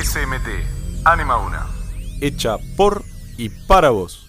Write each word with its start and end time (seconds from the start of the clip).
SMT, 0.00 1.02
Anima 1.04 1.38
Una. 1.38 1.66
Hecha 2.20 2.56
por 2.76 3.02
y 3.36 3.48
para 3.48 3.90
vos. 3.90 4.28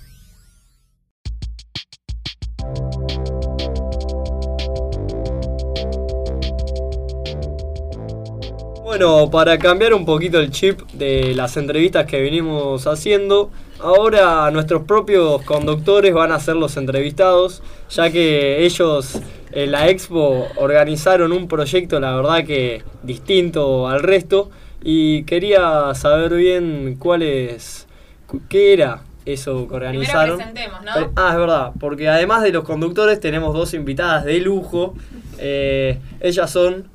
Bueno, 8.84 9.30
para 9.30 9.60
cambiar 9.60 9.94
un 9.94 10.06
poquito 10.06 10.40
el 10.40 10.50
chip 10.50 10.82
de 10.94 11.36
las 11.36 11.56
entrevistas 11.56 12.08
que 12.08 12.20
venimos 12.20 12.88
haciendo, 12.88 13.52
ahora 13.80 14.50
nuestros 14.50 14.86
propios 14.86 15.44
conductores 15.44 16.12
van 16.16 16.32
a 16.32 16.40
ser 16.40 16.56
los 16.56 16.78
entrevistados, 16.78 17.62
ya 17.92 18.10
que 18.10 18.66
ellos 18.66 19.22
en 19.52 19.72
la 19.72 19.88
expo 19.90 20.48
organizaron 20.56 21.32
un 21.32 21.48
proyecto, 21.48 22.00
la 22.00 22.16
verdad 22.16 22.44
que 22.44 22.82
distinto 23.04 23.88
al 23.88 24.02
resto, 24.02 24.50
y 24.82 25.24
quería 25.24 25.94
saber 25.96 26.34
bien 26.36 26.96
cuál 27.00 27.22
es, 27.22 27.88
qué 28.50 28.74
era 28.74 29.02
eso 29.26 29.68
que 29.68 29.76
organizaron. 29.76 30.38
presentemos, 30.38 30.82
¿no? 30.84 30.92
Pero- 30.94 31.12
Ah, 31.16 31.30
es 31.32 31.38
verdad, 31.38 31.72
porque 31.80 32.08
además 32.10 32.42
de 32.44 32.52
los 32.52 32.64
conductores 32.64 33.20
tenemos 33.20 33.54
dos 33.54 33.74
invitadas 33.74 34.26
de 34.26 34.40
lujo. 34.40 34.96
Eh, 35.38 36.00
ellas 36.20 36.50
son 36.50 36.88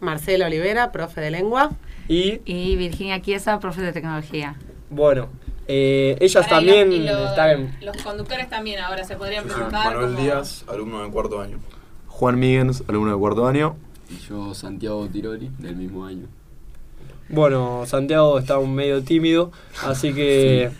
Marcela 0.00 0.46
Olivera, 0.46 0.92
profe 0.92 1.20
de 1.20 1.30
lengua. 1.30 1.70
y, 2.08 2.40
Y 2.44 2.76
Virginia 2.76 3.20
Chiesa, 3.20 3.58
profe 3.60 3.82
de 3.82 3.92
tecnología. 3.92 4.56
bueno, 4.90 5.28
eh, 5.66 6.16
ellas 6.20 6.48
también 6.48 6.88
lo- 6.88 6.94
y 6.96 7.00
lo- 7.00 7.26
están... 7.28 7.76
Los 7.82 7.96
conductores 8.02 8.48
también 8.48 8.80
ahora 8.80 9.04
se 9.04 9.16
podrían 9.16 9.44
Yo 9.46 9.52
presentar. 9.54 9.86
Manuel 9.92 10.14
como- 10.14 10.20
Díaz, 10.24 10.64
alumno 10.68 11.02
de 11.04 11.10
cuarto 11.10 11.40
año. 11.40 11.58
Juan 12.06 12.38
Míguez, 12.38 12.82
alumno 12.88 13.12
de 13.12 13.18
cuarto 13.18 13.46
año. 13.46 13.76
Y 14.10 14.16
yo, 14.26 14.54
Santiago 14.54 15.06
Tiroli, 15.08 15.50
del 15.58 15.76
mismo 15.76 16.06
año. 16.06 16.26
Bueno, 17.28 17.84
Santiago 17.84 18.38
está 18.38 18.58
un 18.58 18.74
medio 18.74 19.02
tímido, 19.04 19.52
así 19.84 20.14
que 20.14 20.70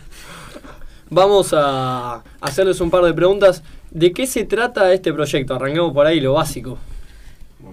vamos 1.09 1.53
a 1.53 2.23
hacerles 2.41 2.81
un 2.81 2.89
par 2.89 3.03
de 3.03 3.13
preguntas. 3.13 3.63
¿De 3.91 4.11
qué 4.11 4.25
se 4.25 4.45
trata 4.45 4.91
este 4.91 5.13
proyecto? 5.13 5.55
Arranquemos 5.55 5.93
por 5.93 6.07
ahí, 6.07 6.19
lo 6.19 6.33
básico. 6.33 6.79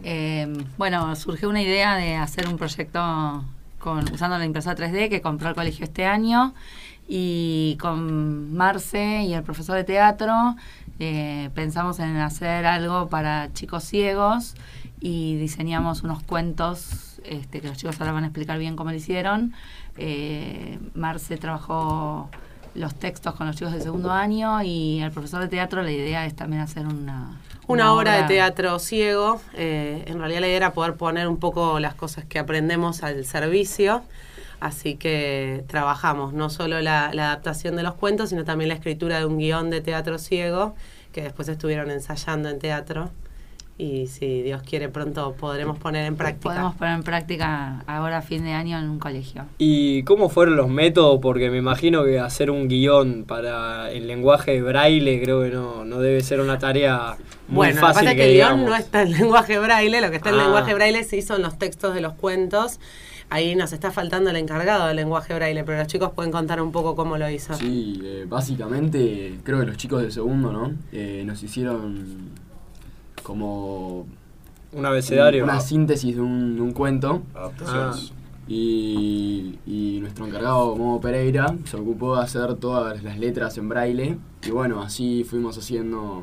Eh, 0.03 0.47
bueno, 0.77 1.17
surgió 1.17 1.49
una 1.49 1.63
idea 1.63 1.97
de 1.97 2.17
hacer 2.17 2.49
un 2.49 2.59
proyecto 2.59 3.45
con, 3.79 4.13
usando 4.13 4.37
la 4.37 4.45
impresora 4.45 4.77
3D 4.77 5.09
que 5.09 5.21
compró 5.23 5.49
el 5.49 5.55
colegio 5.55 5.85
este 5.85 6.05
año 6.05 6.55
y 7.09 7.79
con 7.81 8.55
Marce 8.55 9.23
y 9.23 9.33
el 9.33 9.43
profesor 9.43 9.77
de 9.77 9.85
teatro 9.85 10.57
eh, 10.99 11.51
pensamos 11.55 11.99
en 12.01 12.17
hacer 12.17 12.67
algo 12.67 13.09
para 13.09 13.53
chicos 13.53 13.85
ciegos 13.85 14.55
y 15.01 15.37
diseñamos 15.37 16.03
unos 16.03 16.23
cuentos 16.25 17.06
este, 17.29 17.61
que 17.61 17.69
los 17.69 17.77
chicos 17.77 18.01
ahora 18.01 18.13
van 18.13 18.25
a 18.25 18.27
explicar 18.29 18.59
bien 18.59 18.77
cómo 18.77 18.91
lo 18.91 18.97
hicieron. 18.97 19.53
Eh, 19.97 20.79
Marce 20.95 21.37
trabajó 21.37 22.31
los 22.75 22.95
textos 22.95 23.35
con 23.35 23.47
los 23.47 23.57
chicos 23.57 23.73
de 23.73 23.81
segundo 23.81 24.11
año 24.11 24.63
y 24.63 25.01
el 25.01 25.11
profesor 25.11 25.41
de 25.41 25.49
teatro 25.49 25.83
la 25.83 25.91
idea 25.91 26.27
es 26.27 26.35
también 26.37 26.63
hacer 26.63 26.87
una... 26.87 27.41
Una 27.69 27.93
obra 27.95 28.13
de 28.13 28.23
teatro 28.25 28.79
ciego. 28.79 29.41
eh, 29.55 30.05
en 30.07 30.19
realidad 30.19 30.41
la 30.41 30.47
idea 30.47 30.57
era 30.57 30.73
poder 30.73 30.95
poner 30.95 31.27
un 31.27 31.39
poco 31.39 31.81
las 31.81 31.95
cosas 31.95 32.25
que 32.25 32.39
aprendemos 32.39 33.03
al 33.03 33.25
servicio. 33.25 34.03
Así 34.61 34.95
que 34.95 35.65
trabajamos 35.67 36.33
no 36.33 36.49
solo 36.49 36.81
la, 36.81 37.11
la 37.13 37.27
adaptación 37.27 37.77
de 37.77 37.83
los 37.83 37.95
cuentos, 37.95 38.31
sino 38.31 38.45
también 38.45 38.69
la 38.69 38.75
escritura 38.75 39.19
de 39.19 39.27
un 39.27 39.37
guion 39.39 39.69
de 39.69 39.81
teatro 39.81 40.19
ciego, 40.19 40.77
que 41.13 41.23
después 41.23 41.49
estuvieron 41.49 41.91
ensayando 41.91 42.49
en 42.49 42.59
teatro. 42.59 43.11
Y 43.79 44.07
si 44.07 44.41
Dios 44.41 44.63
quiere, 44.63 44.89
pronto 44.89 45.35
podremos 45.39 45.79
poner 45.79 46.07
en 46.07 46.17
práctica. 46.17 46.49
Podemos 46.49 46.75
poner 46.77 46.95
en 46.95 47.03
práctica 47.03 47.85
ahora 47.87 48.19
a 48.19 48.23
fin 48.23 48.43
de 48.43 48.53
año 48.53 48.79
en 48.79 48.89
un 48.89 48.99
colegio. 48.99 49.45
¿Y 49.59 50.03
cómo 50.05 50.31
fueron 50.31 50.57
los 50.57 50.69
métodos? 50.69 51.19
Porque 51.21 51.51
me 51.51 51.59
imagino 51.59 52.03
que 52.03 52.19
hacer 52.19 52.51
un 52.51 52.69
guion 52.69 53.25
para 53.29 53.91
el 53.91 54.07
lenguaje 54.07 54.53
de 54.53 54.63
braille 54.63 55.21
creo 55.23 55.43
que 55.43 55.51
no, 55.51 55.85
no 55.85 56.01
debe 56.01 56.23
ser 56.23 56.41
una 56.41 56.59
tarea 56.59 57.17
muy 57.49 57.57
Bueno, 57.57 57.75
lo 57.75 57.81
que 57.81 57.81
fácil. 57.87 57.95
pasa 58.07 58.11
es 58.13 58.17
que 58.17 58.23
que 58.23 58.29
el 58.31 58.35
guion 58.37 58.65
no 58.65 58.75
está 58.75 59.03
en 59.03 59.13
lenguaje 59.19 59.59
braille, 59.59 60.01
lo 60.01 60.09
que 60.11 60.17
está 60.17 60.31
en 60.31 60.37
Ah. 60.37 60.45
lenguaje 60.45 60.73
braille 60.75 61.05
sí 61.05 61.21
son 61.21 61.43
los 61.43 61.59
textos 61.59 61.95
de 61.95 62.01
los 62.01 62.15
cuentos. 62.15 62.81
Ahí 63.29 63.57
nos 63.57 63.75
está 63.75 63.91
faltando 63.91 64.31
el 64.31 64.37
encargado 64.37 64.87
del 64.87 64.97
lenguaje 64.97 65.35
braille, 65.35 65.65
pero 65.65 65.77
los 65.79 65.89
chicos 65.89 66.13
pueden 66.13 66.33
contar 66.33 66.63
un 66.63 66.73
poco 66.73 66.95
cómo 66.97 67.19
lo 67.19 67.29
hizo. 67.29 67.53
Sí, 67.55 68.01
eh, 68.03 68.25
básicamente 68.27 69.35
creo 69.43 69.61
que 69.61 69.67
los 69.67 69.77
chicos 69.77 70.01
de 70.01 70.11
segundo, 70.11 70.51
¿no? 70.51 70.73
Eh, 70.93 71.25
nos 71.27 71.43
hicieron 71.43 72.31
como 73.27 74.07
Un 74.73 74.87
abecedario. 74.87 75.43
una 75.45 75.61
síntesis 75.61 76.15
de 76.15 76.21
un, 76.23 76.55
de 76.57 76.63
un 76.63 76.73
cuento 76.73 77.23
Adaptaciones. 77.35 78.13
y, 78.47 79.59
y 79.67 79.99
nuestro 80.01 80.27
encargado, 80.27 80.77
Momo 80.77 81.01
Pereira, 81.01 81.57
se 81.65 81.77
ocupó 81.77 82.17
de 82.17 82.23
hacer 82.23 82.55
todas 82.55 83.03
las 83.03 83.19
letras 83.19 83.59
en 83.59 83.69
braille 83.69 84.17
y 84.47 84.51
bueno, 84.51 84.81
así 84.83 85.25
fuimos 85.25 85.59
haciendo 85.59 86.23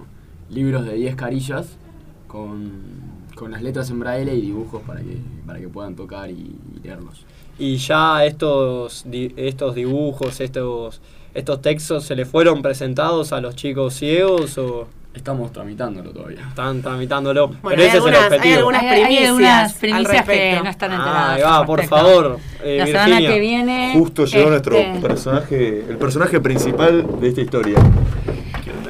libros 0.49 0.85
de 0.85 0.93
10 0.95 1.15
carillas 1.15 1.75
con, 2.27 2.71
con 3.35 3.51
las 3.51 3.61
letras 3.61 3.89
en 3.89 3.99
braille 3.99 4.33
y 4.35 4.41
dibujos 4.41 4.81
para 4.83 5.01
que, 5.01 5.17
para 5.45 5.59
que 5.59 5.67
puedan 5.67 5.95
tocar 5.95 6.29
y, 6.31 6.33
y 6.75 6.79
leerlos. 6.83 7.25
Y 7.59 7.75
ya 7.77 8.25
estos, 8.25 9.03
di- 9.05 9.33
estos 9.35 9.75
dibujos, 9.75 10.39
estos, 10.39 11.01
estos 11.33 11.61
textos, 11.61 12.05
¿se 12.05 12.15
le 12.15 12.25
fueron 12.25 12.61
presentados 12.61 13.33
a 13.33 13.41
los 13.41 13.55
chicos 13.55 13.93
ciegos 13.95 14.57
o 14.57 14.87
Estamos 15.13 15.51
tramitándolo 15.51 16.11
todavía. 16.11 16.41
están 16.49 16.81
tramitándolo? 16.81 17.47
Bueno, 17.47 17.61
Pero 17.69 17.81
hay 17.83 17.87
ese 17.87 17.97
es 17.99 18.03
el 18.05 18.09
algunas- 18.15 18.19
hay 18.19 18.25
objetivo. 18.37 18.57
algunas 18.57 18.81
Hay, 18.81 18.87
hay 18.89 19.01
primicias 19.03 19.29
algunas 19.29 19.73
al 19.73 19.79
primicias 19.79 20.25
que 20.25 20.59
no 20.63 20.69
están 20.69 20.91
Ah, 20.91 20.95
enteradas. 20.95 21.29
ahí 21.35 21.41
va, 21.43 21.65
por 21.65 21.79
respecto. 21.79 22.05
favor, 22.05 22.39
eh, 22.63 22.77
La 22.79 22.85
semana 22.87 23.05
Virginia. 23.05 23.29
que 23.33 23.39
viene. 23.39 23.91
Justo 23.93 24.25
llegó 24.25 24.49
nuestro 24.49 24.75
este, 24.77 24.99
personaje, 25.07 25.85
el 25.87 25.97
personaje 25.97 26.39
principal 26.41 27.19
de 27.21 27.27
esta 27.29 27.41
historia. 27.41 27.77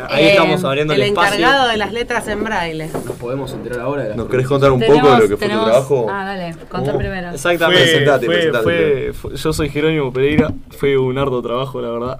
Ahí 0.09 0.25
Eh, 0.25 0.31
estamos 0.31 0.63
abriendo 0.63 0.93
el, 0.93 1.01
El 1.01 1.07
espacio. 1.09 1.35
encargado 1.35 1.67
de 1.69 1.77
las 1.77 1.93
letras 1.93 2.27
en 2.27 2.43
braille. 2.43 2.87
¿Nos 2.93 3.15
podemos 3.17 3.53
enterar 3.53 3.79
ahora 3.81 4.03
de 4.03 4.09
las 4.09 4.17
¿Nos 4.17 4.27
querés 4.29 4.47
contar 4.47 4.71
un 4.71 4.79
tenemos- 4.79 5.01
poco 5.01 5.13
de 5.13 5.19
lo 5.21 5.29
que 5.29 5.37
fue 5.37 5.47
tenemos- 5.47 5.65
tu 5.65 5.71
trabajo? 5.71 6.07
Ah, 6.09 6.25
dale, 6.25 6.55
contá 6.69 6.87
¿Cómo? 6.91 6.97
primero. 6.99 7.29
Exactamente. 7.31 7.83
Presentate, 7.83 8.25
fue- 8.25 8.35
presentate 8.35 8.63
fue- 8.63 8.75
primero. 8.93 9.13
fue- 9.13 9.35
yo 9.35 9.53
soy 9.53 9.69
Jerónimo 9.69 10.11
Pereira, 10.13 10.51
fue 10.77 10.97
un 10.97 11.17
arduo 11.17 11.41
trabajo, 11.41 11.81
la 11.81 11.89
verdad. 11.89 12.19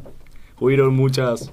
Hubieron 0.59 0.95
muchas 0.95 1.51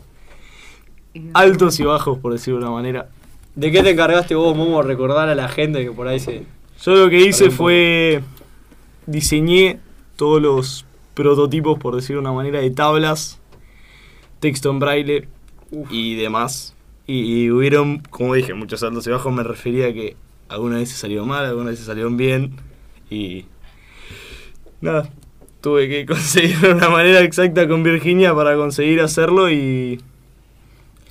altos 1.35 1.81
y 1.81 1.85
bajos, 1.85 2.19
por 2.19 2.33
decirlo 2.33 2.61
de 2.61 2.67
una 2.67 2.75
manera. 2.75 3.09
¿De 3.55 3.71
qué 3.71 3.83
te 3.83 3.91
encargaste 3.91 4.35
vos, 4.35 4.57
Momo, 4.57 4.83
recordar 4.83 5.29
a 5.29 5.35
la 5.35 5.49
gente 5.49 5.85
que 5.85 5.91
por 5.91 6.09
ahí 6.09 6.21
se... 6.21 6.45
Yo 6.83 6.95
lo 6.95 7.11
que 7.11 7.21
hice 7.21 7.51
fue 7.51 8.23
diseñé 9.07 9.81
todos 10.17 10.41
los 10.41 10.87
prototipos, 11.15 11.79
por 11.79 11.97
decirlo 11.97 12.23
de 12.23 12.29
una 12.29 12.35
manera, 12.35 12.61
de 12.61 12.71
tablas, 12.71 13.41
texto 14.39 14.71
en 14.71 14.79
braille 14.79 15.29
y 15.91 16.15
demás. 16.15 16.75
Y, 17.07 17.45
y 17.45 17.51
hubieron, 17.51 17.99
como 18.11 18.35
dije, 18.35 18.55
muchos 18.55 18.83
altos 18.83 19.07
y 19.07 19.11
bajos. 19.11 19.33
Me 19.33 19.43
refería 19.43 19.89
a 19.89 19.93
que 19.93 20.17
algunas 20.49 20.79
veces 20.81 20.97
salieron 20.97 21.29
mal, 21.29 21.45
algunas 21.45 21.73
veces 21.73 21.87
salieron 21.87 22.17
bien. 22.17 22.57
Y 23.11 23.45
nada, 24.81 25.11
tuve 25.61 25.89
que 25.89 26.07
conseguir 26.13 26.57
una 26.67 26.89
manera 26.89 27.21
exacta 27.21 27.69
con 27.69 27.83
Virginia 27.83 28.35
para 28.35 28.57
conseguir 28.57 29.01
hacerlo 29.01 29.51
y 29.51 30.01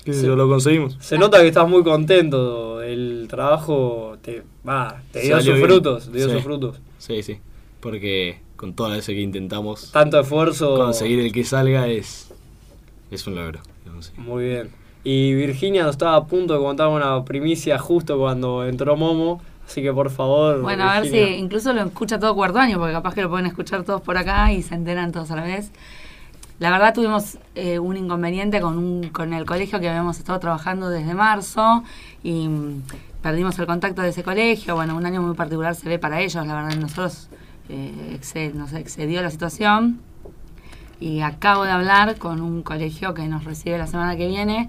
yo, 0.06 0.36
lo 0.36 0.48
conseguimos. 0.48 0.96
Se 1.00 1.18
nota 1.18 1.40
que 1.40 1.48
estás 1.48 1.68
muy 1.68 1.82
contento. 1.82 2.82
El 2.82 3.26
trabajo 3.28 4.16
te, 4.22 4.42
va, 4.66 5.00
te 5.12 5.20
dio 5.20 5.36
Salió 5.36 5.52
sus 5.52 5.54
bien. 5.56 5.66
frutos. 5.68 6.10
Te 6.10 6.18
dio 6.18 6.26
Sí. 6.28 6.32
sus 6.34 6.42
frutos. 6.42 6.80
Sí, 6.98 7.22
sí. 7.22 7.38
Porque 7.80 8.40
con 8.56 8.74
las 8.78 8.90
veces 8.90 9.14
que 9.14 9.20
intentamos 9.20 9.90
Tanto 9.92 10.20
esfuerzo. 10.20 10.76
conseguir 10.76 11.20
el 11.20 11.32
que 11.32 11.44
salga 11.44 11.88
es, 11.88 12.30
es 13.10 13.26
un 13.26 13.34
logro. 13.36 13.60
digamos. 13.84 14.12
Muy 14.16 14.44
bien. 14.44 14.70
Y 15.02 15.32
Virginia 15.34 15.82
nos 15.84 15.92
estaba 15.92 16.16
a 16.16 16.26
punto 16.26 16.52
de 16.54 16.60
contar 16.60 16.88
una 16.88 17.24
primicia 17.24 17.78
justo 17.78 18.18
cuando 18.18 18.66
entró 18.66 18.96
Momo. 18.96 19.40
Así 19.66 19.82
que 19.82 19.92
por 19.92 20.10
favor. 20.10 20.60
Bueno, 20.62 20.82
a 20.84 21.00
ver 21.00 21.10
si 21.10 21.18
incluso 21.36 21.72
lo 21.72 21.82
escucha 21.82 22.18
todo 22.18 22.34
cuarto 22.34 22.58
año, 22.58 22.76
porque 22.78 22.92
capaz 22.92 23.14
que 23.14 23.22
lo 23.22 23.30
pueden 23.30 23.46
escuchar 23.46 23.84
todos 23.84 24.00
por 24.02 24.18
acá 24.18 24.52
y 24.52 24.62
se 24.62 24.74
enteran 24.74 25.12
todos 25.12 25.30
a 25.30 25.36
la 25.36 25.42
vez. 25.44 25.70
La 26.60 26.70
verdad 26.70 26.92
tuvimos 26.92 27.38
eh, 27.54 27.78
un 27.78 27.96
inconveniente 27.96 28.60
con, 28.60 28.76
un, 28.76 29.08
con 29.08 29.32
el 29.32 29.46
colegio 29.46 29.80
que 29.80 29.88
habíamos 29.88 30.18
estado 30.18 30.38
trabajando 30.40 30.90
desde 30.90 31.14
marzo 31.14 31.82
y 32.22 32.48
mm, 32.48 32.82
perdimos 33.22 33.58
el 33.58 33.66
contacto 33.66 34.02
de 34.02 34.10
ese 34.10 34.22
colegio. 34.22 34.74
Bueno, 34.74 34.94
un 34.94 35.06
año 35.06 35.22
muy 35.22 35.34
particular 35.34 35.74
se 35.74 35.88
ve 35.88 35.98
para 35.98 36.20
ellos, 36.20 36.46
la 36.46 36.54
verdad 36.54 36.76
nosotros 36.76 37.30
eh, 37.70 38.52
nos 38.54 38.74
excedió 38.74 39.22
la 39.22 39.30
situación. 39.30 40.00
Y 41.00 41.22
acabo 41.22 41.64
de 41.64 41.70
hablar 41.70 42.18
con 42.18 42.42
un 42.42 42.62
colegio 42.62 43.14
que 43.14 43.26
nos 43.26 43.44
recibe 43.44 43.78
la 43.78 43.86
semana 43.86 44.18
que 44.18 44.26
viene 44.26 44.68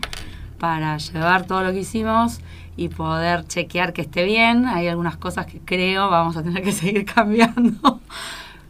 para 0.60 0.98
llevar 0.98 1.46
todo 1.46 1.62
lo 1.62 1.74
que 1.74 1.80
hicimos 1.80 2.40
y 2.78 2.88
poder 2.88 3.46
chequear 3.48 3.92
que 3.92 4.04
esté 4.04 4.24
bien. 4.24 4.66
Hay 4.66 4.88
algunas 4.88 5.18
cosas 5.18 5.46
que 5.46 5.60
creo 5.60 6.10
vamos 6.10 6.38
a 6.38 6.44
tener 6.44 6.64
que 6.64 6.72
seguir 6.72 7.04
cambiando. 7.04 8.00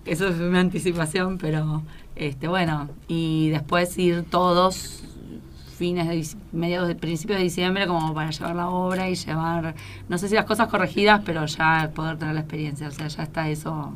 Eso 0.05 0.27
es 0.27 0.35
mi 0.37 0.57
anticipación, 0.57 1.37
pero 1.37 1.83
este 2.15 2.47
bueno, 2.47 2.89
y 3.07 3.49
después 3.49 3.97
ir 3.97 4.23
todos 4.23 5.03
fines 5.77 6.07
de 6.07 6.37
mediados 6.51 6.87
de 6.87 6.93
principios 6.95 7.39
de 7.39 7.43
diciembre 7.43 7.87
como 7.87 8.13
para 8.13 8.29
llevar 8.29 8.55
la 8.55 8.69
obra 8.69 9.09
y 9.09 9.15
llevar 9.15 9.73
no 10.09 10.17
sé 10.19 10.27
si 10.27 10.35
las 10.35 10.45
cosas 10.45 10.67
corregidas, 10.67 11.21
pero 11.25 11.45
ya 11.45 11.89
poder 11.95 12.17
tener 12.17 12.35
la 12.35 12.41
experiencia, 12.41 12.87
o 12.87 12.91
sea, 12.91 13.07
ya 13.07 13.23
está 13.23 13.49
eso 13.49 13.93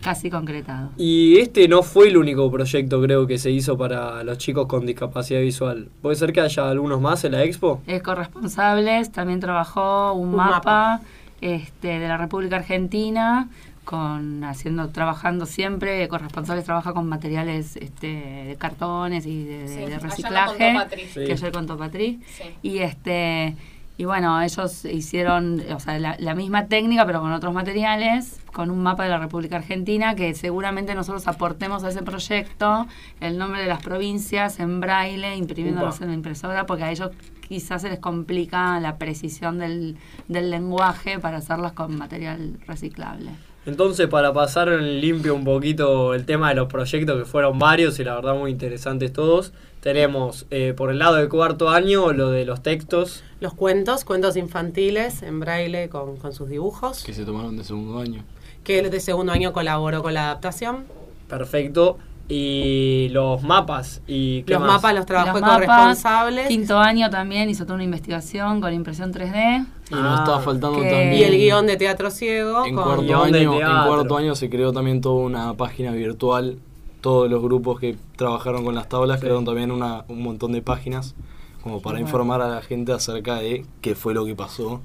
casi 0.00 0.30
concretado. 0.30 0.90
Y 0.96 1.38
este 1.38 1.68
no 1.68 1.82
fue 1.82 2.08
el 2.08 2.16
único 2.16 2.50
proyecto, 2.50 3.02
creo, 3.02 3.26
que 3.26 3.38
se 3.38 3.50
hizo 3.50 3.76
para 3.76 4.22
los 4.24 4.38
chicos 4.38 4.66
con 4.66 4.86
discapacidad 4.86 5.40
visual. 5.40 5.88
¿Puede 6.00 6.16
ser 6.16 6.32
que 6.32 6.40
haya 6.40 6.70
algunos 6.70 7.00
más 7.00 7.24
en 7.24 7.32
la 7.32 7.44
expo? 7.44 7.82
Ecoresponsables 7.86 9.12
también 9.12 9.40
trabajó 9.40 10.12
un, 10.12 10.28
Un 10.30 10.36
mapa, 10.36 10.50
mapa. 10.50 11.00
Este, 11.40 11.98
de 11.98 12.08
la 12.08 12.18
República 12.18 12.56
Argentina 12.56 13.48
con 13.90 14.44
haciendo 14.44 14.88
trabajando 14.90 15.46
siempre 15.46 16.04
Ecoresponsables 16.04 16.64
trabaja 16.64 16.92
con 16.92 17.08
materiales 17.08 17.76
este, 17.76 18.06
de 18.46 18.56
cartones 18.56 19.26
y 19.26 19.42
de, 19.44 19.58
de- 19.62 19.68
Sí, 19.68 19.74
de 19.74 19.84
ayer 19.86 20.02
lo 20.02 20.08
reciclaje. 20.08 20.74
Sí. 21.12 21.24
que 21.26 21.32
ayer 21.32 21.50
contó 21.50 21.76
Patri 21.76 22.20
Sí. 22.36 22.44
y 22.62 22.78
este 22.78 23.56
y 23.98 24.04
bueno 24.04 24.40
ellos 24.40 24.84
hicieron 24.84 25.60
o 25.74 25.80
sea 25.80 25.98
la, 25.98 26.14
la 26.20 26.34
misma 26.36 26.66
técnica 26.68 27.04
pero 27.04 27.20
con 27.20 27.32
otros 27.32 27.52
materiales 27.52 28.40
con 28.52 28.70
un 28.70 28.80
mapa 28.82 29.02
de 29.02 29.10
la 29.10 29.18
República 29.18 29.56
Argentina 29.56 30.14
que 30.14 30.34
seguramente 30.34 30.94
nosotros 30.94 31.26
aportemos 31.26 31.82
a 31.82 31.88
ese 31.88 32.02
proyecto 32.02 32.86
el 33.20 33.36
nombre 33.38 33.60
de 33.60 33.66
las 33.66 33.82
provincias 33.82 34.60
en 34.60 34.80
braille 34.80 35.34
imprimiéndolos 35.36 35.96
Upa. 35.96 36.04
en 36.04 36.10
la 36.12 36.14
impresora 36.16 36.64
porque 36.64 36.84
a 36.84 36.90
ellos 36.92 37.10
quizás 37.46 37.82
se 37.82 37.88
les 37.90 37.98
complica 37.98 38.78
la 38.78 38.96
precisión 38.96 39.58
del, 39.58 39.96
del 40.28 40.50
lenguaje 40.50 41.18
para 41.18 41.38
hacerlas 41.38 41.72
con 41.72 41.98
material 41.98 42.58
reciclable. 42.68 43.32
Entonces, 43.66 44.08
para 44.08 44.32
pasar 44.32 44.68
en 44.68 45.00
limpio 45.00 45.34
un 45.34 45.44
poquito 45.44 46.14
el 46.14 46.24
tema 46.24 46.48
de 46.48 46.54
los 46.54 46.68
proyectos, 46.68 47.18
que 47.18 47.24
fueron 47.24 47.58
varios 47.58 47.98
y 47.98 48.04
la 48.04 48.14
verdad 48.14 48.34
muy 48.34 48.50
interesantes 48.50 49.12
todos, 49.12 49.52
tenemos 49.80 50.46
eh, 50.50 50.72
por 50.74 50.90
el 50.90 50.98
lado 50.98 51.16
del 51.16 51.28
cuarto 51.28 51.68
año 51.68 52.12
lo 52.12 52.30
de 52.30 52.44
los 52.44 52.62
textos. 52.62 53.22
Los 53.40 53.54
cuentos, 53.54 54.04
cuentos 54.04 54.36
infantiles 54.36 55.22
en 55.22 55.40
braille 55.40 55.88
con, 55.88 56.16
con 56.16 56.32
sus 56.32 56.48
dibujos. 56.48 57.04
Que 57.04 57.12
se 57.12 57.24
tomaron 57.24 57.56
de 57.56 57.64
segundo 57.64 57.98
año. 57.98 58.24
Que 58.64 58.78
el 58.78 58.90
de 58.90 59.00
segundo 59.00 59.32
año 59.32 59.52
colaboró 59.52 60.02
con 60.02 60.14
la 60.14 60.24
adaptación. 60.24 60.84
Perfecto. 61.28 61.98
Y 62.32 63.08
los 63.10 63.42
mapas. 63.42 64.02
y 64.06 64.42
¿qué 64.44 64.52
Los 64.54 64.62
más? 64.62 64.74
mapas 64.76 64.94
los 64.94 65.04
trabajó 65.06 65.32
Los 65.32 65.40
mapas, 65.40 65.56
corresponsables. 65.66 66.48
Quinto 66.48 66.78
año 66.78 67.10
también 67.10 67.50
hizo 67.50 67.64
toda 67.64 67.74
una 67.74 67.84
investigación 67.84 68.60
con 68.60 68.72
impresión 68.72 69.12
3D. 69.12 69.66
Y 69.90 69.94
nos 69.94 70.04
Ah, 70.04 70.22
estaba 70.22 70.40
faltando 70.40 70.80
que- 70.80 70.88
también. 70.90 71.12
Y 71.14 71.22
el 71.24 71.36
guion 71.36 71.66
de 71.66 71.76
teatro 71.76 72.10
ciego. 72.10 72.64
En 72.64 72.74
con- 72.76 72.84
cuarto, 72.84 73.02
año, 73.22 73.24
en 73.56 73.86
cuarto 73.86 74.16
año 74.16 74.34
se 74.36 74.48
creó 74.48 74.72
también 74.72 75.00
toda 75.00 75.16
una 75.24 75.54
página 75.54 75.90
virtual. 75.92 76.58
Todos 77.00 77.28
los 77.30 77.42
grupos 77.42 77.80
que 77.80 77.96
trabajaron 78.16 78.64
con 78.64 78.74
las 78.74 78.88
tablas 78.88 79.18
Sí. 79.18 79.22
crearon 79.22 79.44
también 79.44 79.70
una, 79.72 80.04
un 80.08 80.22
montón 80.22 80.52
de 80.52 80.62
páginas 80.62 81.14
como 81.62 81.80
para 81.82 81.94
Bueno. 81.94 82.06
informar 82.06 82.42
a 82.42 82.48
la 82.48 82.62
gente 82.62 82.92
acerca 82.92 83.36
de 83.36 83.64
qué 83.80 83.94
fue 83.94 84.14
lo 84.14 84.24
que 84.24 84.34
pasó 84.36 84.80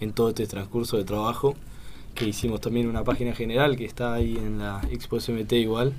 en 0.00 0.12
todo 0.12 0.30
este 0.30 0.46
transcurso 0.46 0.96
de 0.96 1.04
trabajo. 1.04 1.54
Que 2.14 2.24
hicimos 2.26 2.60
también 2.62 2.88
una 2.88 3.04
página 3.04 3.34
general 3.34 3.76
que 3.76 3.84
está 3.84 4.14
ahí 4.14 4.36
en 4.38 4.58
la 4.60 4.80
Expo 4.90 5.18
SMT 5.20 5.52
igual, 5.60 5.92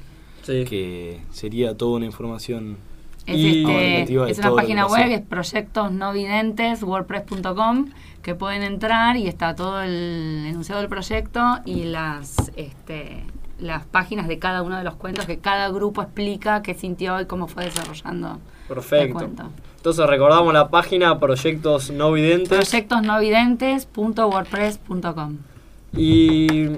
Sí. 0.48 0.66
que 0.66 1.22
sería 1.32 1.76
toda 1.78 1.98
una 1.98 2.06
información 2.06 2.78
Es, 3.26 3.36
este, 3.38 4.04
es 4.04 4.10
una 4.40 4.50
que 4.50 4.56
página 4.56 4.88
web, 4.88 5.12
es 5.12 5.22
proyectos 5.22 5.92
no 5.92 6.14
videntes, 6.14 6.82
wordpress.com, 6.84 7.90
que 8.22 8.36
pueden 8.36 8.64
entrar 8.64 9.18
y 9.18 9.28
está 9.28 9.56
todo 9.56 9.82
el 9.82 10.46
enunciado 10.48 10.82
del 10.82 10.90
proyecto 10.90 11.42
y 11.66 11.84
las 11.84 12.36
este, 12.56 13.24
las 13.60 13.86
páginas 13.86 14.28
de 14.28 14.40
cada 14.40 14.62
uno 14.62 14.78
de 14.78 14.84
los 14.84 14.96
cuentos 14.96 15.26
que 15.26 15.40
cada 15.40 15.70
grupo 15.70 16.02
explica 16.02 16.62
qué 16.62 16.74
sintió 16.74 17.20
y 17.20 17.26
cómo 17.26 17.48
fue 17.48 17.66
desarrollando 17.66 18.34
el 18.34 18.38
Perfecto. 18.68 19.14
cuento. 19.16 19.44
Entonces 19.78 20.06
recordamos 20.08 20.54
la 20.54 20.70
página 20.70 21.20
Proyectos 21.20 21.92
No 21.92 22.12
Videntes. 22.12 22.50
Proyectosnovidentes.wordpress.com 22.50 25.38
Y 25.96 26.70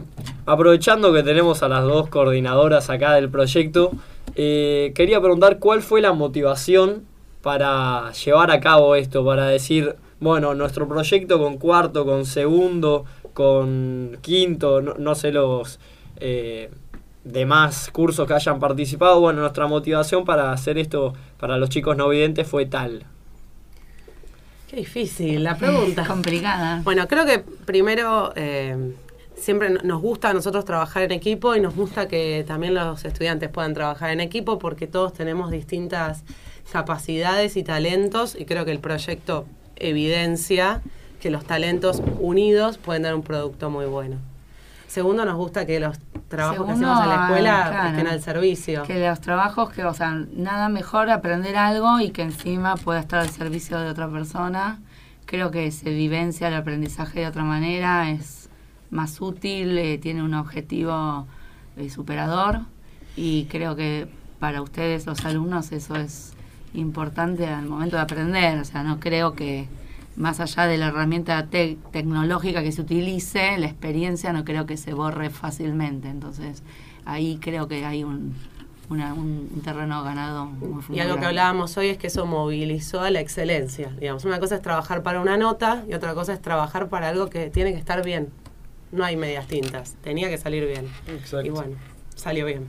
aprovechando 0.49 1.13
que 1.13 1.21
tenemos 1.21 1.61
a 1.61 1.69
las 1.69 1.83
dos 1.83 2.09
coordinadoras 2.09 2.89
acá 2.89 3.13
del 3.13 3.29
proyecto, 3.29 3.91
eh, 4.35 4.91
quería 4.95 5.21
preguntar 5.21 5.59
cuál 5.59 5.83
fue 5.83 6.01
la 6.01 6.11
motivación 6.11 7.03
para 7.43 8.11
llevar 8.11 8.49
a 8.49 8.59
cabo 8.59 8.95
esto, 8.95 9.23
para 9.23 9.45
decir, 9.45 9.95
bueno, 10.19 10.55
nuestro 10.55 10.87
proyecto 10.87 11.37
con 11.37 11.57
cuarto, 11.57 12.03
con 12.03 12.25
segundo, 12.25 13.05
con 13.33 14.17
quinto, 14.21 14.81
no, 14.81 14.95
no 14.95 15.13
sé 15.13 15.31
los 15.31 15.79
eh, 16.17 16.71
demás 17.23 17.91
cursos 17.91 18.27
que 18.27 18.33
hayan 18.33 18.59
participado, 18.59 19.19
bueno, 19.19 19.41
nuestra 19.41 19.67
motivación 19.67 20.25
para 20.25 20.51
hacer 20.51 20.79
esto 20.79 21.13
para 21.39 21.57
los 21.57 21.69
chicos 21.69 21.95
no 21.95 22.09
videntes 22.09 22.47
fue 22.47 22.65
tal. 22.65 23.05
Qué 24.67 24.77
difícil 24.77 25.43
la 25.43 25.55
pregunta. 25.57 26.05
Complicada. 26.07 26.81
Bueno, 26.83 27.07
creo 27.07 27.25
que 27.25 27.39
primero 27.39 28.33
eh, 28.35 28.93
siempre 29.39 29.69
nos 29.69 30.01
gusta 30.01 30.29
a 30.29 30.33
nosotros 30.33 30.65
trabajar 30.65 31.03
en 31.03 31.11
equipo 31.11 31.55
y 31.55 31.61
nos 31.61 31.75
gusta 31.75 32.07
que 32.07 32.43
también 32.47 32.73
los 32.73 33.05
estudiantes 33.05 33.49
puedan 33.49 33.73
trabajar 33.73 34.11
en 34.11 34.19
equipo 34.19 34.59
porque 34.59 34.87
todos 34.87 35.13
tenemos 35.13 35.51
distintas 35.51 36.23
capacidades 36.71 37.57
y 37.57 37.63
talentos 37.63 38.35
y 38.37 38.45
creo 38.45 38.65
que 38.65 38.71
el 38.71 38.79
proyecto 38.79 39.45
evidencia 39.75 40.81
que 41.19 41.29
los 41.29 41.45
talentos 41.45 42.01
unidos 42.19 42.77
pueden 42.77 43.03
dar 43.03 43.15
un 43.15 43.23
producto 43.23 43.69
muy 43.69 43.85
bueno. 43.85 44.17
Segundo, 44.87 45.23
nos 45.25 45.35
gusta 45.35 45.65
que 45.65 45.79
los 45.79 45.99
trabajos 46.29 46.65
que 46.65 46.71
hacemos 46.71 47.03
en 47.03 47.09
la 47.09 47.25
escuela 47.25 47.67
claro, 47.69 47.89
estén 47.89 48.07
al 48.07 48.21
servicio. 48.21 48.83
Que 48.83 49.07
los 49.07 49.21
trabajos 49.21 49.71
que, 49.71 49.83
o 49.83 49.93
sea, 49.93 50.11
nada 50.33 50.69
mejor 50.69 51.09
aprender 51.11 51.55
algo 51.57 51.99
y 51.99 52.09
que 52.09 52.23
encima 52.23 52.75
pueda 52.75 52.99
estar 52.99 53.19
al 53.19 53.29
servicio 53.29 53.79
de 53.79 53.89
otra 53.89 54.09
persona. 54.09 54.79
Creo 55.25 55.51
que 55.51 55.69
se 55.71 55.91
vivencia 55.91 56.47
el 56.47 56.55
aprendizaje 56.55 57.19
de 57.19 57.27
otra 57.27 57.43
manera, 57.43 58.09
es 58.09 58.48
más 58.91 59.21
útil, 59.21 59.77
eh, 59.77 59.97
tiene 59.97 60.23
un 60.23 60.33
objetivo 60.33 61.27
eh, 61.77 61.89
superador 61.89 62.61
y 63.15 63.45
creo 63.45 63.75
que 63.75 64.07
para 64.39 64.61
ustedes, 64.61 65.05
los 65.05 65.25
alumnos, 65.25 65.71
eso 65.71 65.95
es 65.95 66.33
importante 66.73 67.45
al 67.47 67.65
momento 67.65 67.97
de 67.97 68.01
aprender. 68.03 68.57
O 68.59 68.63
sea, 68.65 68.83
no 68.83 68.99
creo 68.99 69.33
que 69.33 69.67
más 70.15 70.39
allá 70.39 70.65
de 70.65 70.77
la 70.77 70.87
herramienta 70.87 71.45
te- 71.47 71.77
tecnológica 71.91 72.63
que 72.63 72.71
se 72.71 72.81
utilice, 72.81 73.57
la 73.57 73.67
experiencia 73.67 74.31
no 74.33 74.45
creo 74.45 74.65
que 74.65 74.77
se 74.77 74.93
borre 74.93 75.29
fácilmente. 75.29 76.07
Entonces, 76.09 76.63
ahí 77.05 77.37
creo 77.41 77.67
que 77.67 77.85
hay 77.85 78.03
un, 78.03 78.33
un 78.89 79.61
terreno 79.63 80.03
ganado 80.03 80.45
muy 80.45 80.81
Y 80.89 80.99
algo 80.99 81.19
que 81.19 81.25
hablábamos 81.25 81.77
hoy 81.77 81.87
es 81.89 81.97
que 81.97 82.07
eso 82.07 82.25
movilizó 82.25 83.01
a 83.01 83.09
la 83.11 83.19
excelencia. 83.19 83.89
Digamos, 83.99 84.25
una 84.25 84.39
cosa 84.39 84.55
es 84.55 84.61
trabajar 84.61 85.03
para 85.03 85.21
una 85.21 85.37
nota 85.37 85.83
y 85.89 85.93
otra 85.93 86.13
cosa 86.13 86.33
es 86.33 86.41
trabajar 86.41 86.89
para 86.89 87.09
algo 87.09 87.29
que 87.29 87.49
tiene 87.49 87.71
que 87.73 87.77
estar 87.79 88.03
bien. 88.03 88.29
No 88.91 89.03
hay 89.03 89.15
medias 89.15 89.47
tintas, 89.47 89.95
tenía 90.03 90.29
que 90.29 90.37
salir 90.37 90.65
bien. 90.65 90.87
Exacto. 91.07 91.45
Y 91.45 91.49
bueno, 91.49 91.75
salió 92.15 92.45
bien. 92.45 92.67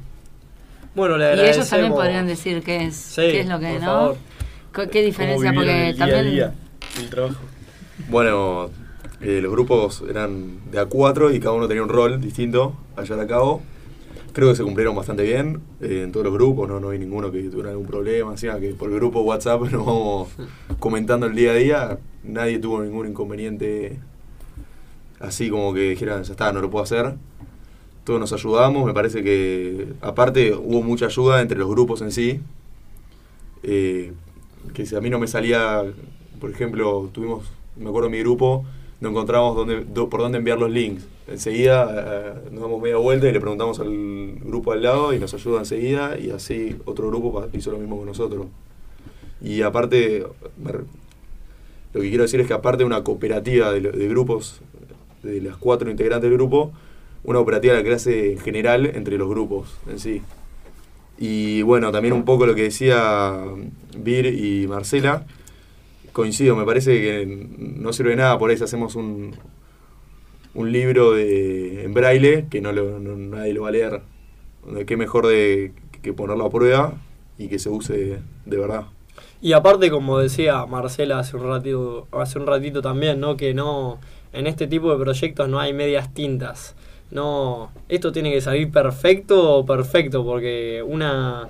Bueno, 0.95 1.17
le 1.17 1.25
Y 1.25 1.29
ellos 1.29 1.39
agradecemos. 1.39 1.69
también 1.71 1.93
podrían 1.93 2.27
decir 2.27 2.63
qué 2.63 2.85
es, 2.87 2.97
Sí, 2.97 3.23
qué 3.23 3.41
es 3.41 3.49
lo 3.49 3.59
que, 3.61 3.73
por 3.73 3.81
¿no? 3.81 3.87
favor. 3.87 4.17
¿Qué 4.91 5.03
diferencia? 5.03 5.51
¿Cómo 5.51 5.61
vivieron 5.61 5.65
Porque 5.65 5.89
el 5.91 5.97
día 5.97 6.05
a 6.05 6.09
también... 6.09 6.31
día 6.35 6.55
del 6.97 7.11
trabajo? 7.11 7.41
Bueno, 8.09 8.71
eh, 9.21 9.41
los 9.43 9.53
grupos 9.53 10.03
eran 10.09 10.71
de 10.71 10.81
A4 10.81 11.35
y 11.35 11.41
cada 11.41 11.53
uno 11.55 11.69
tenía 11.69 11.83
un 11.83 11.89
rol 11.89 12.21
distinto 12.21 12.75
a 12.97 13.03
llevar 13.03 13.21
a 13.21 13.27
cabo. 13.27 13.63
Creo 14.33 14.49
que 14.51 14.57
se 14.57 14.63
cumplieron 14.63 14.95
bastante 14.95 15.23
bien 15.25 15.61
eh, 15.81 16.03
en 16.05 16.13
todos 16.13 16.25
los 16.25 16.33
grupos, 16.35 16.69
no, 16.69 16.79
no 16.79 16.91
hay 16.91 16.99
ninguno 16.99 17.33
que 17.33 17.43
tuviera 17.45 17.71
algún 17.71 17.87
problema. 17.87 18.35
Así 18.35 18.47
que 18.61 18.71
por 18.75 18.89
el 18.91 18.97
grupo 18.97 19.23
WhatsApp 19.23 19.61
nos 19.73 19.85
vamos 19.87 20.29
comentando 20.79 21.27
el 21.27 21.35
día 21.35 21.51
a 21.53 21.55
día. 21.55 21.99
Nadie 22.23 22.59
tuvo 22.59 22.83
ningún 22.83 23.09
inconveniente 23.09 23.99
así 25.21 25.51
como 25.51 25.73
que 25.73 25.91
dijeran, 25.91 26.25
ya 26.25 26.33
está, 26.33 26.53
no 26.53 26.61
lo 26.61 26.71
puedo 26.71 26.83
hacer. 26.83 27.15
Todos 28.05 28.19
nos 28.19 28.33
ayudamos, 28.33 28.87
me 28.87 28.95
parece 28.95 29.23
que 29.23 29.89
aparte 30.01 30.55
hubo 30.55 30.83
mucha 30.83 31.07
ayuda 31.07 31.41
entre 31.43 31.59
los 31.59 31.69
grupos 31.69 32.01
en 32.01 32.11
sí. 32.11 32.41
Eh, 33.63 34.13
que 34.75 34.87
si 34.87 34.97
a 34.97 35.01
mí 35.01 35.11
no 35.11 35.19
me 35.19 35.27
salía, 35.27 35.85
por 36.41 36.51
ejemplo, 36.51 37.11
tuvimos, 37.13 37.45
me 37.77 37.89
acuerdo 37.89 38.11
mi 38.11 38.19
grupo, 38.21 38.65
no 39.01 39.11
encontramos 39.11 39.57
dónde, 39.57 39.83
por 40.07 40.21
dónde 40.21 40.39
enviar 40.39 40.59
los 40.59 40.71
links. 40.71 41.07
Enseguida 41.29 41.89
eh, 41.91 42.51
nos 42.51 42.63
damos 42.63 42.83
media 42.83 42.97
vuelta 42.97 43.29
y 43.29 43.33
le 43.33 43.41
preguntamos 43.41 43.79
al 43.81 44.35
grupo 44.41 44.73
al 44.73 44.83
lado 44.83 45.15
y 45.15 45.19
nos 45.19 45.33
ayuda 45.33 45.61
enseguida 45.61 46.19
y 46.19 46.31
así 46.31 46.77
otro 46.87 47.09
grupo 47.09 47.47
hizo 47.53 47.71
lo 47.71 47.79
mismo 47.79 47.99
con 47.99 48.07
nosotros. 48.07 48.47
Y 49.41 49.63
aparte, 49.63 50.27
lo 51.93 52.01
que 52.01 52.09
quiero 52.09 52.25
decir 52.25 52.41
es 52.41 52.47
que 52.47 52.53
aparte 52.53 52.79
de 52.79 52.85
una 52.85 53.03
cooperativa 53.03 53.73
de, 53.73 53.81
de 53.81 54.09
grupos, 54.09 54.61
de 55.23 55.41
las 55.41 55.57
cuatro 55.57 55.91
integrantes 55.91 56.29
del 56.31 56.39
grupo, 56.39 56.73
una 57.25 57.39
cooperativa 57.39 57.75
de 57.75 57.81
la 57.81 57.87
clase 57.89 58.33
en 58.33 58.39
general 58.39 58.87
entre 58.95 59.19
los 59.19 59.29
grupos 59.29 59.79
en 59.89 59.99
sí. 59.99 60.23
Y 61.19 61.63
bueno, 61.63 61.93
también 61.93 62.15
un 62.15 62.25
poco 62.25 62.47
lo 62.47 62.55
que 62.55 62.63
decía 62.65 63.35
Vir 63.97 64.27
y 64.27 64.67
Marcela, 64.69 65.27
coincido, 66.13 66.57
me 66.57 66.65
parece 66.65 67.01
que 67.01 67.27
no 67.59 67.93
sirve 67.93 68.11
de 68.11 68.17
nada 68.17 68.39
por 68.39 68.51
ahí 68.51 68.57
hacemos 68.63 68.97
un, 68.97 69.35
un 70.55 70.73
libro 70.73 71.13
de, 71.13 71.85
en 71.85 71.95
braille 71.95 72.47
que 72.51 72.61
no, 72.61 72.73
lo- 72.73 72.99
nadie 72.99 73.53
lo 73.55 73.63
va 73.63 73.69
a 73.69 73.73
leer. 73.73 74.03
Qué 74.87 74.97
mejor 74.97 75.27
de 75.27 75.73
que 76.03 76.13
ponerlo 76.13 76.47
a 76.47 76.51
prueba 76.51 76.95
y 77.39 77.49
que 77.49 77.59
se 77.59 77.71
use 77.71 78.19
de 78.47 78.57
verdad. 78.59 78.87
Y 79.41 79.53
aparte, 79.53 79.91
como 79.91 80.19
decía 80.19 80.67
Marcela 80.67 81.19
hace 81.19 81.37
un 81.37 81.45
ratito, 81.49 82.07
hace 82.13 82.39
un 82.39 82.47
ratito 82.47 82.83
también, 82.83 83.21
¿no? 83.21 83.37
Que 83.37 83.55
no, 83.55 83.99
en 84.33 84.47
este 84.47 84.67
tipo 84.67 84.91
de 84.97 85.03
proyectos 85.03 85.49
no 85.49 85.59
hay 85.61 85.73
medias 85.73 86.13
tintas. 86.15 86.75
no, 87.11 87.71
esto 87.89 88.13
tiene 88.13 88.31
que 88.33 88.41
salir 88.41 88.71
perfecto, 88.71 89.65
perfecto, 89.67 90.25
porque 90.25 90.83
una 90.87 91.49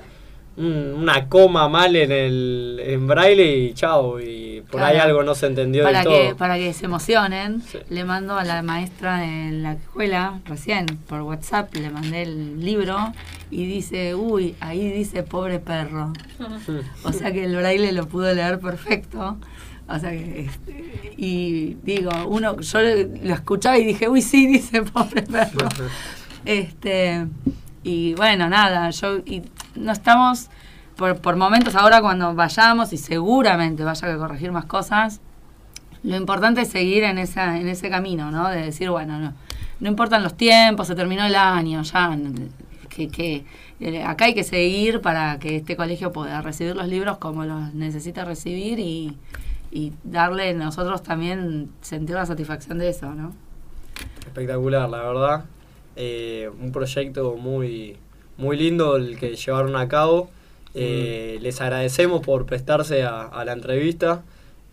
un- 0.57 0.95
una 0.99 1.27
coma 1.29 1.69
mal 1.69 1.95
en 1.97 2.11
el 2.13 2.81
en 2.85 3.07
braille 3.07 3.57
y 3.57 3.73
chao, 3.75 4.21
y 4.21 4.63
por 4.71 4.83
ahí 4.83 4.97
algo 4.99 5.23
no 5.23 5.35
se 5.35 5.47
entendió 5.47 5.85
para 5.85 6.03
del 6.03 6.09
que, 6.09 6.27
todo. 6.29 6.37
para 6.37 6.57
que 6.59 6.73
se 6.73 6.85
emocionen, 6.87 7.63
Sí. 7.63 7.79
le 7.89 8.05
mando 8.05 8.37
a 8.37 8.45
la 8.45 8.61
maestra 8.63 9.19
de 9.19 9.53
la 9.53 9.73
escuela, 9.75 10.41
recién 10.47 10.87
por 11.09 11.23
WhatsApp, 11.23 11.75
le 11.77 11.89
mandé 11.91 12.23
el 12.23 12.63
libro 12.65 12.97
y 13.51 13.65
dice, 13.67 14.15
uy, 14.15 14.55
ahí 14.61 14.91
dice 14.91 15.23
pobre 15.23 15.61
perro. 15.61 16.13
O 17.05 17.13
sea 17.13 17.33
que 17.33 17.45
el 17.45 17.55
braille 17.57 17.93
lo 17.93 18.07
pudo 18.07 18.33
leer 18.35 18.59
perfecto. 18.61 19.37
O 19.91 19.99
sea 19.99 20.13
este, 20.13 21.15
y 21.17 21.75
digo, 21.83 22.11
uno, 22.29 22.61
yo 22.61 22.79
lo 22.81 23.35
escuchaba 23.35 23.77
y 23.79 23.85
dije, 23.85 24.09
uy, 24.09 24.23
sí, 24.23 24.47
dice 24.53 24.83
pobre 24.83 25.23
perro. 25.23 25.69
Este, 26.45 27.27
y 27.83 28.15
bueno, 28.15 28.49
nada, 28.49 28.91
yo 28.91 29.19
y 29.19 29.43
no 29.75 29.93
estamos 29.93 30.49
por, 30.97 31.21
por 31.21 31.37
momentos 31.37 31.75
ahora 31.75 32.01
cuando 32.01 32.35
vayamos 32.35 32.93
y 32.93 32.99
seguramente 32.99 33.85
vaya 33.85 34.15
a 34.15 34.17
corregir 34.17 34.53
más 34.53 34.67
cosas, 34.67 35.21
lo 36.03 36.17
importante 36.17 36.63
es 36.63 36.69
seguir 36.69 37.03
en 37.05 37.19
esa 37.19 37.59
en 37.59 37.69
ese 37.69 37.91
camino, 37.91 38.31
¿no? 38.31 38.49
De 38.49 38.63
decir, 38.63 38.91
bueno, 38.91 39.19
no, 39.19 39.35
no 39.81 39.89
importan 39.89 40.23
los 40.23 40.37
tiempos, 40.37 40.87
se 40.87 40.95
terminó 40.95 41.25
el 41.25 41.35
año, 41.35 41.83
ya 41.83 42.17
que, 42.89 43.09
que 43.09 43.45
eh, 43.81 44.03
acá 44.03 44.27
hay 44.27 44.35
que 44.35 44.45
seguir 44.45 45.01
para 45.01 45.39
que 45.39 45.57
este 45.57 45.77
colegio 45.77 46.13
pueda 46.13 46.43
recibir 46.43 46.77
los 46.77 46.89
libros 46.89 47.19
como 47.19 47.45
los 47.45 47.75
necesita 47.75 48.25
recibir 48.25 48.79
y, 48.79 49.17
y 49.71 49.93
darle 50.03 50.53
nosotros 50.55 51.03
también 51.03 51.71
sentir 51.81 52.17
la 52.17 52.27
satisfacción 52.27 52.79
de 52.79 52.89
eso, 52.89 53.15
¿no? 53.15 53.35
Espectacular, 54.27 54.89
la 54.89 55.03
verdad. 55.03 55.45
Eh, 55.97 56.51
un 56.61 56.73
proyecto 56.73 57.37
muy, 57.37 57.97
muy 58.37 58.57
lindo 58.57 58.97
el 58.97 59.19
que 59.19 59.37
llevaron 59.37 59.77
a 59.77 59.89
cabo. 59.89 60.31
Eh, 60.75 61.39
Les 61.43 61.61
agradecemos 61.61 62.21
por 62.21 62.47
prestarse 62.47 63.03
a, 63.03 63.23
a 63.23 63.45
la 63.45 63.53
entrevista, 63.53 64.23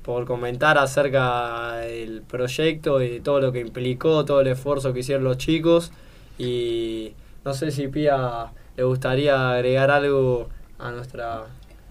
por 0.04 0.26
comentar 0.26 0.78
acerca 0.78 1.78
del 1.78 2.22
proyecto 2.22 3.02
y 3.02 3.20
todo 3.20 3.40
lo 3.42 3.52
que 3.52 3.60
implicó, 3.60 4.24
todo 4.26 4.42
el 4.42 4.48
esfuerzo 4.48 4.94
que 4.94 5.00
hicieron 5.00 5.24
los 5.24 5.38
chicos. 5.38 5.92
Y 6.38 7.14
no 7.44 7.54
sé 7.54 7.72
si 7.72 7.88
Pía 7.88 8.52
le 8.76 8.84
gustaría 8.84 9.52
agregar 9.52 9.90
algo 9.92 10.50
a 10.80 10.92
nuestra... 10.92 11.46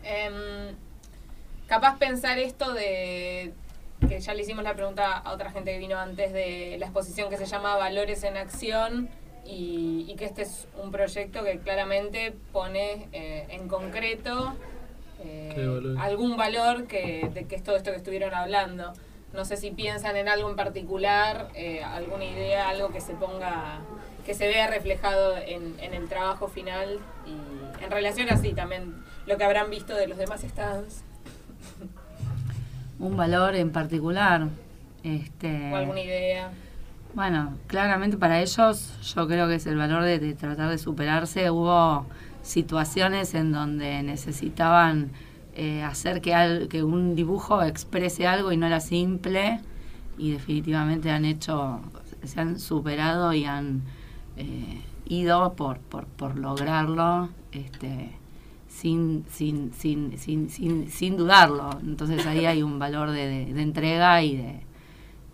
Em, 0.04 0.74
capaz 1.66 1.98
pensar 1.98 2.38
esto 2.38 2.72
de 2.72 3.52
que 4.08 4.20
ya 4.20 4.34
le 4.34 4.42
hicimos 4.42 4.62
la 4.62 4.74
pregunta 4.74 5.16
a 5.16 5.32
otra 5.32 5.50
gente 5.50 5.72
que 5.72 5.78
vino 5.78 5.98
antes 5.98 6.32
de 6.32 6.76
la 6.78 6.86
exposición 6.86 7.30
que 7.30 7.36
se 7.36 7.46
llama 7.46 7.76
Valores 7.76 8.22
en 8.24 8.36
Acción 8.36 9.08
y, 9.44 10.04
y 10.08 10.16
que 10.16 10.26
este 10.26 10.42
es 10.42 10.68
un 10.82 10.90
proyecto 10.90 11.42
que 11.44 11.58
claramente 11.58 12.34
pone 12.52 13.08
eh, 13.12 13.46
en 13.50 13.68
concreto 13.68 14.54
eh, 15.24 15.96
algún 15.98 16.36
valor 16.36 16.86
que, 16.86 17.30
de 17.32 17.46
que 17.46 17.56
es 17.56 17.62
todo 17.62 17.76
esto 17.76 17.90
que 17.90 17.96
estuvieron 17.96 18.34
hablando. 18.34 18.92
No 19.32 19.44
sé 19.44 19.56
si 19.56 19.70
piensan 19.70 20.16
en 20.16 20.28
algo 20.28 20.48
en 20.48 20.56
particular, 20.56 21.48
eh, 21.54 21.82
alguna 21.82 22.24
idea, 22.24 22.68
algo 22.68 22.90
que 22.90 23.00
se 23.00 23.14
ponga, 23.14 23.80
que 24.24 24.34
se 24.34 24.46
vea 24.46 24.66
reflejado 24.66 25.36
en, 25.36 25.74
en 25.80 25.94
el 25.94 26.08
trabajo 26.08 26.48
final 26.48 27.00
y 27.26 27.82
en 27.84 27.90
relación 27.90 28.28
así 28.30 28.52
también 28.52 28.94
lo 29.26 29.36
que 29.36 29.44
habrán 29.44 29.70
visto 29.70 29.94
de 29.94 30.06
los 30.06 30.18
demás 30.18 30.44
estados 30.44 31.02
Un 32.98 33.16
valor 33.16 33.54
en 33.54 33.70
particular. 33.70 34.48
Este, 35.02 35.72
o 35.72 35.76
alguna 35.76 36.00
idea. 36.00 36.50
Bueno, 37.14 37.54
claramente 37.66 38.16
para 38.16 38.40
ellos 38.40 38.92
yo 39.14 39.26
creo 39.26 39.48
que 39.48 39.54
es 39.56 39.66
el 39.66 39.76
valor 39.76 40.02
de, 40.02 40.18
de 40.18 40.34
tratar 40.34 40.68
de 40.70 40.78
superarse. 40.78 41.50
Hubo 41.50 42.06
situaciones 42.42 43.34
en 43.34 43.52
donde 43.52 44.02
necesitaban 44.02 45.10
eh, 45.54 45.82
hacer 45.82 46.20
que, 46.20 46.34
al- 46.34 46.68
que 46.68 46.82
un 46.82 47.14
dibujo 47.14 47.62
exprese 47.62 48.26
algo 48.26 48.52
y 48.52 48.56
no 48.56 48.66
era 48.66 48.80
simple 48.80 49.60
y 50.18 50.32
definitivamente 50.32 51.10
han 51.10 51.24
hecho, 51.24 51.80
se 52.22 52.40
han 52.40 52.58
superado 52.58 53.32
y 53.32 53.44
han 53.44 53.82
eh, 54.36 54.80
ido 55.06 55.54
por, 55.54 55.78
por, 55.78 56.06
por 56.06 56.36
lograrlo 56.36 57.30
este, 57.52 58.10
sin, 58.76 59.24
sin, 59.30 59.72
sin, 59.72 60.18
sin, 60.18 60.50
sin, 60.50 60.90
sin 60.90 61.16
dudarlo. 61.16 61.70
Entonces 61.80 62.26
ahí 62.26 62.44
hay 62.46 62.62
un 62.62 62.78
valor 62.78 63.10
de, 63.10 63.26
de- 63.26 63.54
de 63.54 63.62
entrega 63.62 64.22
y 64.22 64.36
de, 64.36 64.60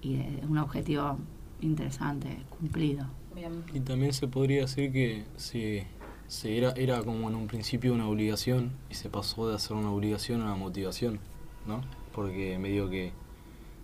y 0.01 0.17
de 0.17 0.47
un 0.49 0.59
objetivo 0.59 1.19
interesante, 1.61 2.29
cumplido. 2.51 3.07
Bien. 3.35 3.65
Y 3.75 3.81
también 3.81 4.13
se 4.13 4.29
podría 4.29 4.63
decir 4.63 4.93
que 4.93 5.25
se, 5.37 5.87
se 6.29 6.57
era, 6.59 6.71
era 6.77 7.03
como 7.03 7.29
en 7.29 7.35
un 7.35 7.47
principio 7.49 7.93
una 7.95 8.07
obligación 8.09 8.73
y 8.91 8.95
se 8.95 9.09
pasó 9.09 9.49
de 9.49 9.57
hacer 9.57 9.77
una 9.77 9.91
obligación 9.91 10.41
a 10.43 10.45
una 10.45 10.55
motivación, 10.57 11.19
¿no? 11.67 11.81
Porque 12.15 12.59
medio 12.59 12.91
que 12.91 13.13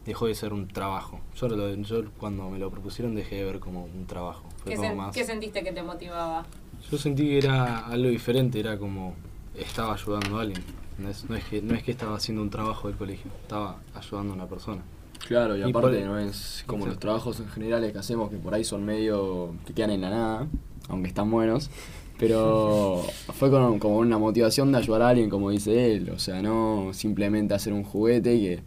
dejó 0.07 0.27
de 0.27 0.35
ser 0.35 0.53
un 0.53 0.69
trabajo. 0.69 1.21
Yo, 1.37 1.49
lo- 1.49 1.75
yo 1.75 2.05
cuando 2.19 2.49
me 2.51 2.59
lo 2.59 2.71
propusieron 2.71 3.15
dejé 3.15 3.37
de 3.37 3.45
ver 3.45 3.59
como 3.59 3.85
un 3.85 4.07
trabajo. 4.07 4.45
Fue 4.63 4.73
¿Qué, 4.73 4.77
como 4.77 4.89
sen- 4.91 4.97
más... 4.97 5.15
qué 5.15 5.25
sentiste 5.25 5.63
que 5.65 5.73
te 5.73 5.83
motivaba? 5.83 6.47
Yo 6.91 6.97
sentí 6.99 7.25
que 7.25 7.39
era 7.39 7.79
algo 7.87 8.09
diferente, 8.09 8.61
era 8.61 8.79
como 8.79 9.15
estaba 9.61 9.95
ayudando 9.95 10.39
a 10.39 10.43
alguien. 10.43 10.63
No 10.99 11.09
es, 11.09 11.29
no 11.31 11.37
es 11.37 11.45
que, 11.45 11.63
no 11.63 11.75
es 11.75 11.83
que 11.83 11.93
estaba 11.93 12.17
haciendo 12.17 12.43
un 12.43 12.51
trabajo 12.51 12.89
del 12.89 12.97
colegio, 12.97 13.31
estaba 13.43 13.79
ayudando 13.95 14.33
a 14.33 14.37
una 14.37 14.47
persona. 14.47 14.83
Claro, 15.27 15.57
y 15.57 15.61
Y 15.61 15.63
aparte 15.63 15.99
por- 15.99 16.07
no 16.07 16.19
es 16.19 16.65
como 16.67 16.87
los 16.87 16.99
trabajos 16.99 17.39
en 17.41 17.49
generales 17.49 17.93
que 17.93 17.99
hacemos, 17.99 18.31
que 18.31 18.37
por 18.37 18.55
ahí 18.55 18.65
son 18.65 18.85
medio 18.85 19.53
que 19.67 19.75
quedan 19.75 19.91
en 19.91 20.01
la 20.01 20.11
nada, 20.11 20.47
aunque 20.89 21.09
están 21.09 21.31
buenos. 21.31 21.71
Pero 22.19 23.05
fue 23.35 23.51
con- 23.51 23.79
como 23.79 23.99
una 23.99 24.19
motivación 24.19 24.73
de 24.73 24.79
ayudar 24.79 25.03
a 25.03 25.09
alguien, 25.11 25.31
como 25.31 25.51
dice 25.51 25.95
él. 25.95 26.11
O 26.11 26.19
sea, 26.19 26.43
no 26.43 26.91
simplemente 26.93 27.55
hacer 27.55 27.73
un 27.73 27.85
juguete 27.85 28.41
que 28.41 28.61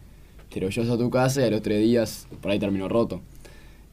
te 0.50 0.60
lo 0.60 0.68
llevas 0.70 0.90
a 0.90 0.96
tu 0.98 1.10
casa 1.10 1.40
y 1.42 1.44
a 1.44 1.50
los 1.50 1.60
tres 1.62 1.82
días 1.82 2.28
por 2.40 2.50
ahí 2.50 2.58
terminó 2.58 2.88
roto. 2.88 3.20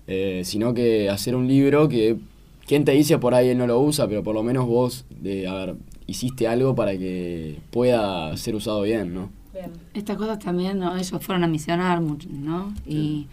Eh, 0.08 0.42
sino 0.46 0.74
que 0.74 1.10
hacer 1.10 1.36
un 1.36 1.48
libro 1.48 1.88
que, 1.90 2.18
quien 2.66 2.84
te 2.86 2.94
dice 2.94 3.18
por 3.20 3.34
ahí 3.36 3.50
él 3.50 3.58
no 3.58 3.68
lo 3.68 3.80
usa, 3.80 4.08
pero 4.08 4.24
por 4.24 4.34
lo 4.34 4.44
menos 4.44 4.66
vos, 4.66 5.06
de, 5.10 5.48
a 5.48 5.54
ver, 5.54 5.76
hiciste 6.10 6.48
algo 6.48 6.76
para 6.76 6.98
que 6.98 7.60
pueda 7.72 8.36
ser 8.38 8.56
usado 8.56 8.82
bien, 8.82 9.14
¿no? 9.14 9.30
Bien. 9.54 9.72
Estas 9.94 10.18
cosas 10.18 10.40
también 10.40 10.80
¿no? 10.80 10.96
ellos 10.96 11.12
fueron 11.22 11.44
a 11.44 11.48
misionar 11.48 12.02
mucho, 12.02 12.28
¿no? 12.32 12.74
Y 12.86 13.28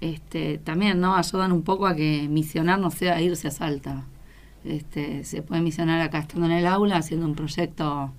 este, 0.00 0.58
también 0.58 1.00
no 1.00 1.16
ayudan 1.16 1.52
un 1.52 1.62
poco 1.62 1.86
a 1.86 1.94
que 1.94 2.26
misionar 2.28 2.78
no 2.78 2.90
sea 2.90 3.20
irse 3.20 3.48
a 3.48 3.50
Salta. 3.50 4.04
Este, 4.64 5.24
se 5.24 5.42
puede 5.42 5.62
misionar 5.62 6.00
acá 6.00 6.18
estando 6.18 6.46
en 6.46 6.52
el 6.52 6.66
aula, 6.66 6.96
haciendo 6.96 7.26
un 7.26 7.34
proyecto 7.34 8.12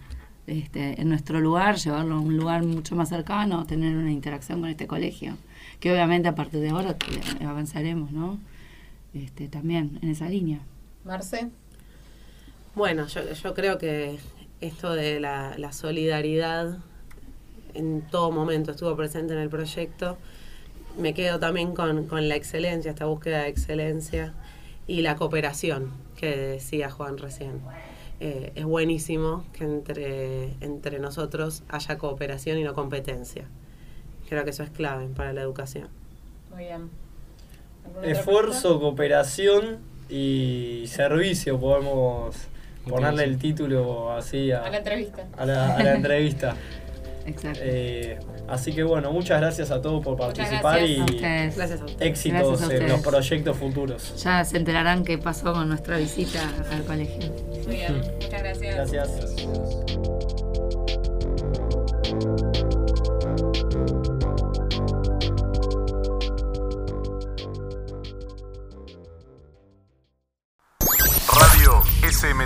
este, 0.48 1.00
en 1.00 1.10
nuestro 1.10 1.39
lugar, 1.39 1.77
llevarlo 1.77 2.15
a 2.15 2.20
un 2.20 2.36
lugar 2.36 2.63
mucho 2.63 2.96
más 2.96 3.10
cercano, 3.10 3.65
tener 3.65 3.96
una 3.96 4.12
interacción 4.12 4.60
con 4.60 4.70
este 4.70 4.88
colegio, 4.88 5.38
que 5.79 5.91
obviamente 5.91 6.27
a 6.27 6.36
partir 6.36 6.62
de 6.62 6.70
ahora 6.70 6.96
avanzaremos, 7.46 8.12
¿no? 8.12 8.39
Este, 9.13 9.48
también 9.48 10.00
en 10.01 10.10
esa 10.10 10.29
línea. 10.29 10.60
Marce. 11.03 11.50
Bueno, 12.75 13.07
yo, 13.07 13.31
yo 13.31 13.53
creo 13.53 13.77
que 13.77 14.17
esto 14.61 14.93
de 14.93 15.19
la, 15.19 15.55
la 15.57 15.73
solidaridad 15.73 16.77
en 17.73 18.01
todo 18.01 18.31
momento 18.31 18.71
estuvo 18.71 18.95
presente 18.95 19.33
en 19.33 19.39
el 19.39 19.49
proyecto. 19.49 20.17
Me 20.97 21.13
quedo 21.13 21.39
también 21.39 21.73
con, 21.73 22.05
con 22.07 22.27
la 22.29 22.35
excelencia, 22.35 22.91
esta 22.91 23.05
búsqueda 23.05 23.43
de 23.43 23.49
excelencia 23.49 24.33
y 24.87 25.01
la 25.01 25.15
cooperación 25.15 25.91
que 26.15 26.35
decía 26.35 26.89
Juan 26.89 27.17
recién. 27.17 27.61
Eh, 28.19 28.51
es 28.55 28.65
buenísimo 28.65 29.45
que 29.53 29.63
entre, 29.63 30.53
entre 30.61 30.99
nosotros 30.99 31.63
haya 31.69 31.97
cooperación 31.97 32.59
y 32.59 32.63
no 32.63 32.73
competencia. 32.73 33.45
Creo 34.29 34.43
que 34.43 34.51
eso 34.51 34.63
es 34.63 34.69
clave 34.69 35.07
para 35.07 35.33
la 35.33 35.41
educación. 35.41 35.87
Muy 36.51 36.65
bien. 36.65 36.89
¿Alguna 37.83 37.99
otra 37.99 38.11
Esfuerzo, 38.11 38.79
cooperación 38.79 39.79
y 40.07 40.83
servicio, 40.87 41.59
podemos 41.59 42.35
ponerle 42.88 43.23
el 43.23 43.38
título 43.38 44.11
así 44.13 44.51
a? 44.51 44.63
A 44.63 44.69
la 44.69 44.77
entrevista. 44.77 45.25
a 45.38 45.45
la, 45.45 45.75
a 45.75 45.83
la 45.83 45.95
entrevista. 45.95 46.55
Exacto. 47.25 47.59
Eh, 47.63 48.17
así 48.47 48.73
que 48.73 48.83
bueno, 48.83 49.11
muchas 49.11 49.39
gracias 49.39 49.69
a 49.71 49.81
todos 49.81 50.03
por 50.03 50.17
participar 50.17 50.79
gracias. 50.79 51.00
A 51.00 51.11
y 51.11 51.15
ustedes. 51.15 51.55
Gracias 51.55 51.81
a 51.81 51.85
ustedes. 51.85 52.09
éxitos 52.09 52.59
Gracias 52.59 52.69
a 52.69 52.83
en 52.83 52.89
los 52.89 53.01
proyectos 53.01 53.57
futuros. 53.57 54.23
Ya 54.23 54.43
se 54.43 54.57
enterarán 54.57 55.03
qué 55.03 55.17
pasó 55.17 55.53
con 55.53 55.69
nuestra 55.69 55.97
visita 55.97 56.41
al 56.71 56.83
colegio. 56.83 57.31
Muy 57.65 57.75
bien. 57.75 58.01
Muchas 58.21 58.41
gracias. 58.41 58.91
Gracias. 58.91 59.47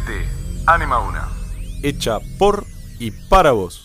Radio 0.05 0.25
SMT. 0.25 0.67
Anima 0.67 0.99
una. 0.99 1.27
hecha 1.83 2.19
por 2.37 2.65
y 2.99 3.11
para 3.11 3.51
vos. 3.51 3.84